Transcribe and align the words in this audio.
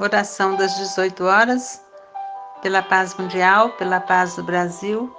Oração 0.00 0.54
das 0.54 0.76
18 0.76 1.24
horas, 1.24 1.82
pela 2.62 2.80
paz 2.80 3.16
mundial, 3.16 3.70
pela 3.70 3.98
paz 3.98 4.36
do 4.36 4.44
Brasil, 4.44 5.12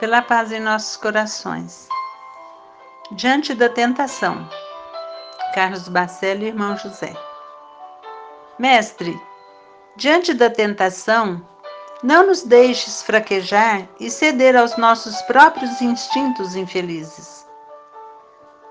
pela 0.00 0.20
paz 0.20 0.50
em 0.50 0.58
nossos 0.58 0.96
corações. 0.96 1.88
Diante 3.12 3.54
da 3.54 3.68
tentação. 3.68 4.50
Carlos 5.54 5.86
Bacelli 5.86 6.46
e 6.46 6.48
irmão 6.48 6.76
José. 6.76 7.14
Mestre, 8.58 9.16
diante 9.94 10.34
da 10.34 10.50
tentação, 10.50 11.40
não 12.02 12.26
nos 12.26 12.42
deixes 12.42 13.02
fraquejar 13.02 13.86
e 14.00 14.10
ceder 14.10 14.56
aos 14.56 14.76
nossos 14.76 15.22
próprios 15.22 15.80
instintos 15.80 16.56
infelizes. 16.56 17.46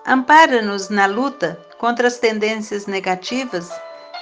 Ampara-nos 0.06 0.90
na 0.90 1.06
luta 1.06 1.58
contra 1.78 2.10
as 2.10 2.18
tendências 2.18 2.88
negativas 2.88 3.72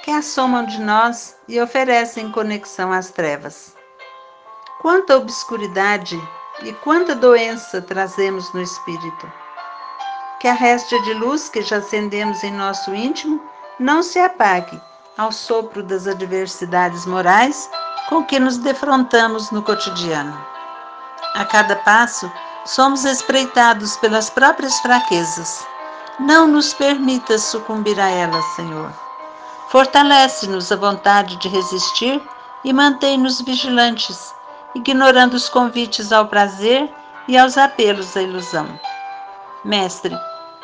que 0.04 0.12
assomam 0.12 0.66
de 0.66 0.82
nós 0.82 1.34
e 1.48 1.60
oferecem 1.62 2.30
conexão 2.30 2.92
às 2.92 3.10
trevas. 3.10 3.74
Quanta 4.82 5.16
obscuridade 5.16 6.22
e 6.62 6.74
quanta 6.74 7.16
doença 7.16 7.82
trazemos 7.82 8.54
no 8.54 8.62
espírito. 8.62 9.32
Que 10.42 10.50
a 10.50 10.54
réstia 10.54 11.02
de 11.04 11.14
luz 11.14 11.48
que 11.48 11.62
já 11.62 11.78
acendemos 11.78 12.44
em 12.44 12.52
nosso 12.52 12.94
íntimo 12.94 13.42
não 13.80 14.04
se 14.04 14.20
apague 14.20 14.80
ao 15.18 15.32
sopro 15.32 15.82
das 15.82 16.06
adversidades 16.06 17.06
morais 17.06 17.70
com 18.10 18.26
que 18.26 18.38
nos 18.40 18.58
defrontamos 18.58 19.52
no 19.52 19.64
cotidiano. 19.64 20.38
A 21.36 21.46
cada 21.46 21.78
passo, 21.78 22.30
somos 22.66 23.06
espreitados 23.06 23.96
pelas 23.98 24.30
próprias 24.30 24.78
fraquezas. 24.80 25.66
Não 26.20 26.46
nos 26.46 26.74
permitas 26.74 27.42
sucumbir 27.44 27.98
a 28.00 28.10
elas, 28.10 28.46
Senhor. 28.56 28.92
Fortalece-nos 29.74 30.72
a 30.72 30.76
vontade 30.76 31.36
de 31.38 31.50
resistir 31.50 32.22
e 32.64 32.72
mantém-nos 32.72 33.42
vigilantes, 33.42 34.32
ignorando 34.76 35.34
os 35.34 35.50
convites 35.50 36.14
ao 36.14 36.28
prazer 36.28 36.94
e 37.28 37.36
aos 37.36 37.58
apelos 37.58 38.16
à 38.16 38.22
ilusão. 38.22 38.80
Mestre, 39.66 40.16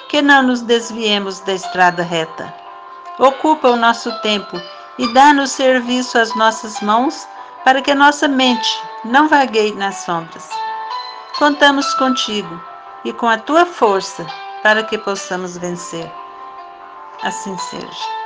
que 0.09 0.21
não 0.21 0.43
nos 0.43 0.61
desviemos 0.61 1.39
da 1.39 1.53
estrada 1.53 2.03
reta. 2.03 2.53
Ocupa 3.17 3.69
o 3.69 3.75
nosso 3.75 4.11
tempo 4.21 4.61
e 4.99 5.11
dá-nos 5.11 5.53
serviço 5.53 6.19
às 6.19 6.35
nossas 6.35 6.79
mãos 6.79 7.27
para 7.65 7.81
que 7.81 7.95
nossa 7.95 8.27
mente 8.27 8.79
não 9.03 9.27
vagueie 9.27 9.73
nas 9.73 9.95
sombras. 10.05 10.47
Contamos 11.39 11.91
contigo 11.95 12.61
e 13.03 13.11
com 13.11 13.27
a 13.27 13.39
tua 13.39 13.65
força 13.65 14.23
para 14.61 14.83
que 14.83 14.99
possamos 14.99 15.57
vencer. 15.57 16.13
Assim 17.23 17.57
seja. 17.57 18.18